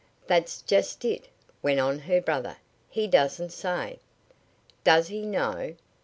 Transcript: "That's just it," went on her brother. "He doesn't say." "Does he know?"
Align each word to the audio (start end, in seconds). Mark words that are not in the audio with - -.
"That's 0.25 0.63
just 0.63 1.05
it," 1.05 1.27
went 1.61 1.79
on 1.79 1.99
her 1.99 2.19
brother. 2.21 2.57
"He 2.89 3.05
doesn't 3.07 3.51
say." 3.51 3.99
"Does 4.83 5.09
he 5.09 5.27
know?" 5.27 5.75